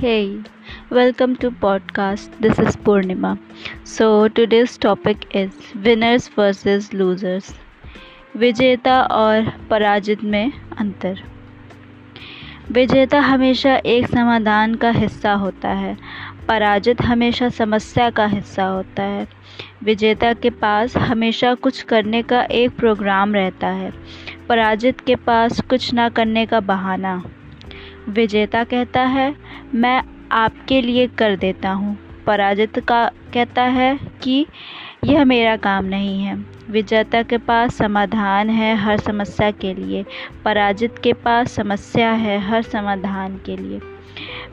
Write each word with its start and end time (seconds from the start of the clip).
Hey, 0.00 0.42
welcome 0.88 1.36
to 1.36 1.50
podcast. 1.50 2.30
This 2.40 2.58
is 2.58 2.74
Purnima. 2.74 3.38
So 3.84 4.28
today's 4.28 4.78
topic 4.78 5.26
is 5.36 5.50
winners 5.84 6.28
versus 6.28 6.86
losers. 6.92 7.50
विजेता 8.36 9.00
और 9.02 9.50
पराजित 9.70 10.22
में 10.24 10.52
अंतर 10.78 11.22
विजेता 12.72 13.20
हमेशा 13.20 13.76
एक 13.86 14.06
समाधान 14.06 14.74
का 14.74 14.90
हिस्सा 14.90 15.32
होता 15.32 15.68
है 15.68 15.96
पराजित 16.48 17.02
हमेशा 17.02 17.48
समस्या 17.48 18.08
का 18.10 18.26
हिस्सा 18.26 18.64
होता 18.64 19.02
है 19.02 19.26
विजेता 19.82 20.32
के 20.34 20.50
पास 20.50 20.96
हमेशा 20.96 21.54
कुछ 21.54 21.82
करने 21.82 22.22
का 22.22 22.42
एक 22.42 22.76
प्रोग्राम 22.76 23.34
रहता 23.34 23.68
है 23.72 23.92
पराजित 24.48 25.00
के 25.00 25.16
पास 25.26 25.60
कुछ 25.60 25.92
ना 25.94 26.08
करने 26.08 26.46
का 26.46 26.60
बहाना 26.60 27.22
विजेता 28.08 28.64
कहता 28.64 29.00
है, 29.00 29.36
मैं 29.74 30.02
आपके 30.32 30.82
लिए 30.82 31.06
कर 31.06 31.36
देता 31.36 31.70
हूँ। 31.70 31.98
पराजित 32.26 32.78
का 32.78 33.10
कहता 33.34 33.62
है 33.62 33.98
कि, 34.22 34.46
यह 35.04 35.24
मेरा 35.24 35.56
काम 35.56 35.84
नहीं 35.84 36.22
है। 36.22 36.44
विजेता 36.70 37.22
के 37.22 37.38
पास 37.38 37.74
समाधान 37.74 38.50
है 38.50 38.76
हर 38.76 38.98
समस्या 38.98 39.50
के 39.50 39.74
लिए। 39.74 40.04
पराजित 40.44 40.98
के 40.98 41.12
पास 41.12 41.52
समस्या 41.52 42.10
है 42.12 42.38
हर 42.38 42.62
समाधान 42.62 43.40
के 43.46 43.56
लिए। 43.56 43.80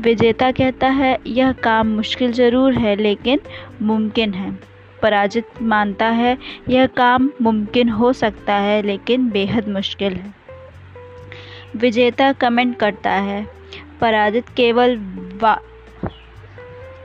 विजेता 0.00 0.52
कहता 0.52 0.88
है, 0.88 1.18
यह 1.26 1.52
काम 1.52 1.86
मुश्किल 1.86 2.32
ज़रूर 2.32 2.72
है, 2.74 2.96
लेकिन 2.96 3.40
मुमकिन 3.82 4.34
है। 4.34 4.58
पराजित 5.02 5.46
मानता 5.62 6.06
है, 6.06 6.38
यह 6.68 6.86
काम 6.86 7.30
मुमकिन 7.42 7.88
हो 7.88 8.12
सकता 8.12 8.54
है, 8.54 8.82
लेकिन 8.82 9.30
बेहद 9.30 9.68
मुश्किल 9.68 10.12
है। 10.12 10.41
विजेता 11.76 12.32
कमेंट 12.32 12.76
करता 12.76 13.10
है। 13.10 13.46
पराजित 14.00 14.48
केवल 14.48 14.96
वा, 15.42 15.60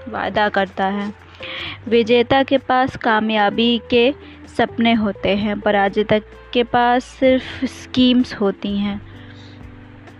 वादा 0.09 0.49
करता 0.49 0.85
है। 0.85 1.13
विजेता 1.87 2.43
के 2.43 2.57
पास 2.57 2.95
कामयाबी 2.95 3.81
के 3.89 4.13
सपने 4.57 4.93
होते 4.93 5.35
हैं। 5.35 5.59
पराजित 5.59 6.13
के 6.53 6.63
पास 6.63 7.03
सिर्फ़ 7.03 7.65
स्कीम्स 7.65 8.33
होती 8.33 8.77
हैं। 8.77 9.01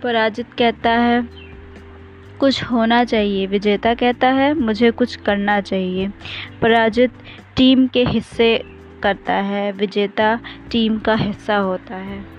पराजित 0.02 0.46
कहता 0.58 0.90
है, 0.90 1.28
कुछ 2.40 2.64
होना 2.64 3.04
चाहिए। 3.04 3.46
विजेता 3.46 3.94
कहता 3.94 4.28
है, 4.28 4.54
मुझे 4.54 4.90
कुछ 4.90 5.16
करना 5.16 5.60
चाहिए। 5.60 6.10
पराजित 6.62 7.10
टीम 7.56 7.86
के 7.86 8.04
हिस्से 8.04 8.62
करता 9.02 9.34
है। 9.34 9.72
विजेता 9.72 10.40
टीम 10.70 10.98
का 10.98 11.14
हिस्सा 11.14 11.56
होता 11.56 11.96
है। 11.96 12.37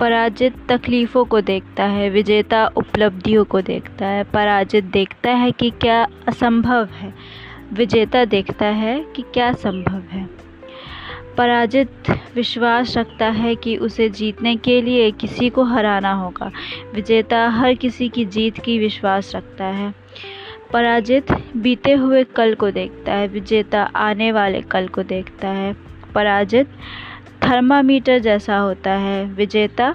पराजित 0.00 0.54
तकलीफ़ों 0.68 1.24
को 1.24 1.40
देखता 1.40 1.84
है, 1.84 2.10
विजेता 2.10 2.66
उपलब्धियों 2.66 3.44
को 3.44 3.60
देखता 3.60 4.06
है। 4.06 4.24
पराजित 4.24 4.84
देखता 4.84 5.30
है 5.30 5.52
कि 5.52 5.70
क्या 5.70 6.06
असंभव 6.28 6.84
है। 6.84 7.14
विजेता 7.72 8.24
देखता 8.24 8.66
है 8.66 9.04
कि 9.16 9.22
क्या 9.22 9.52
संभव 9.52 10.02
है। 10.10 10.28
पराजित 11.38 11.90
विश्वास 12.34 12.96
रखता 12.96 13.26
है 13.26 13.54
कि 13.54 13.76
उसे 13.76 14.08
जीतने 14.08 14.56
के 14.56 14.82
लिए 14.82 15.10
किसी 15.10 15.48
को 15.48 15.62
हराना 15.62 16.12
होगा। 16.12 16.50
विजेता 16.94 17.48
हर 17.48 17.74
किसी 17.74 18.08
की 18.08 18.24
जीत 18.24 18.58
की 18.58 18.78
विश्वास 18.78 19.32
रखता 19.36 19.64
है। 19.64 19.94
पराजित 20.72 21.26
बीते 21.56 21.92
हुए 21.92 22.24
कल 22.24 22.54
को 22.54 22.70
देखता 22.70 23.14
है। 23.14 23.28
विजेता 23.28 23.82
आने 23.82 24.32
वाले 24.32 24.60
कल 24.60 24.88
को 24.88 25.02
देखता 25.02 25.48
है। 25.48 25.85
पराजित 26.16 26.68
थर्मामीटर 27.44 28.18
जैसा 28.18 28.58
होता 28.58 28.90
है, 28.90 29.24
विजेता 29.26 29.94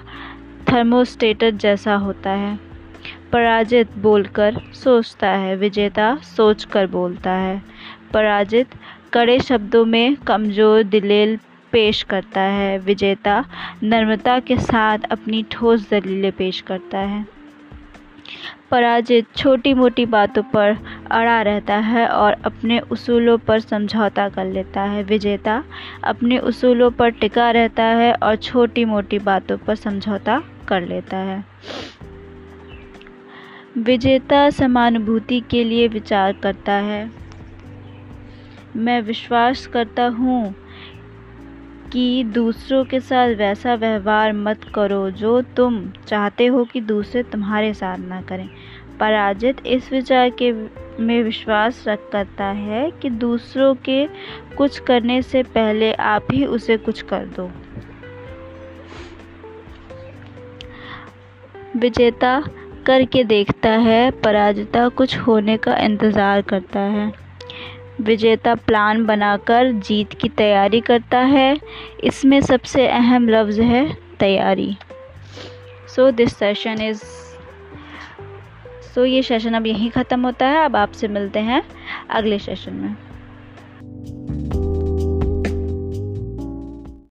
थर्मोस्टेटर 0.72 1.50
जैसा 1.50 1.94
होता 1.94 2.30
है। 2.30 2.58
पराजित 3.32 3.98
बोलकर 3.98 4.60
सोचता 4.74 5.28
है, 5.28 5.56
विजेता 5.56 6.14
सोचकर 6.36 6.86
बोलता 6.86 7.30
है। 7.30 7.62
पराजित 8.12 8.74
कड़े 9.12 9.38
शब्दों 9.40 9.84
में 9.84 10.16
कमज़ोर 10.16 10.82
दिलेल 10.82 11.38
पेश 11.72 12.02
करता 12.02 12.40
है, 12.40 12.78
विजेता 12.78 13.44
नम्रता 13.82 14.38
के 14.38 14.56
साथ 14.56 14.98
अपनी 15.10 15.44
ठोस 15.50 15.90
दलीलें 15.90 16.32
पेश 16.32 16.60
करता 16.60 16.98
है। 16.98 17.41
पराजित 18.70 19.26
छोटी 19.36 19.74
मोटी 19.74 20.06
बातों 20.06 20.42
पर 20.42 20.76
अड़ा 21.10 21.42
रहता 21.42 21.76
है 21.76 22.06
और 22.08 22.32
अपने 22.32 22.78
उसूलों 22.80 23.38
पर 23.38 23.60
समझौता 23.60 24.28
कर 24.28 24.44
लेता 24.44 24.82
है। 24.82 25.02
विजेता 25.02 25.64
अपने 26.04 26.38
उसूलों 26.38 26.90
पर 26.90 27.10
टिका 27.10 27.50
रहता 27.50 27.84
है 27.84 28.12
और 28.14 28.36
छोटी 28.36 28.84
मोटी 28.84 29.18
बातों 29.18 29.58
पर 29.58 29.74
समझौता 29.74 30.42
कर 30.68 30.80
लेता 30.80 31.16
है। 31.16 31.44
विजेता 33.78 34.50
समानुभूति 34.50 35.40
के 35.40 35.64
लिए 35.64 35.88
विचार 35.88 36.32
करता 36.32 36.72
है। 36.72 37.10
मैं 38.76 39.00
विश्वास 39.02 39.66
करता 39.66 40.06
हूँ 40.06 40.54
कि 41.92 42.24
दूसरों 42.24 42.84
के 42.84 43.00
साथ 43.00 43.28
वैसा 43.28 43.74
व्यवहार 43.74 44.32
मत 44.32 44.60
करो 44.74 45.10
जो 45.10 45.42
तुम 45.42 45.90
चाहते 46.06 46.46
हो 46.46 46.64
कि 46.64 46.80
दूसरे 46.80 47.22
तुम्हारे 47.22 47.74
साथ 47.74 47.98
ना 47.98 48.22
करें। 48.22 48.48
पराजित 49.00 49.66
इस 49.66 49.92
विचार 49.92 50.30
के 50.30 50.52
में 51.02 51.22
विश्वास 51.22 51.84
रख 51.88 52.08
करता 52.12 52.44
है 52.44 52.90
कि 52.90 53.10
दूसरों 53.10 53.74
के 53.74 54.06
कुछ 54.56 54.78
करने 54.78 55.22
से 55.22 55.42
पहले 55.42 55.92
आप 55.92 56.26
ही 56.32 56.44
उसे 56.46 56.76
कुछ 56.76 57.02
कर 57.02 57.26
दो। 57.26 57.50
विजेता 61.76 62.42
करके 62.86 63.24
देखता 63.24 63.70
है, 63.70 64.10
पराजिता 64.10 64.88
कुछ 64.88 65.18
होने 65.18 65.56
का 65.56 65.76
इंतज़ार 65.76 66.42
करता 66.42 66.80
है। 66.80 67.21
विजेता 68.00 68.54
प्लान 68.56 69.04
बनाकर 69.06 69.72
जीत 69.72 70.12
की 70.12 70.28
तैयारी 70.28 70.80
करता 70.80 71.18
है। 71.18 71.56
इसमें 72.04 72.40
सबसे 72.40 72.86
अहम 72.88 73.28
लफ्ज़ 73.28 73.60
है 73.62 73.84
तैयारी। 74.20 74.76
So 75.96 76.10
this 76.10 76.36
session 76.36 76.82
is 76.82 77.02
so 78.94 79.04
ये 79.04 79.22
सेशन 79.22 79.54
अब 79.54 79.66
यहीं 79.66 79.90
ख़त्म 79.90 80.24
होता 80.24 80.46
है। 80.46 80.64
अब 80.64 80.76
आपसे 80.76 81.08
मिलते 81.08 81.40
हैं 81.40 81.62
अगले 82.10 82.38
सेशन 82.38 82.72
में। 82.72 82.94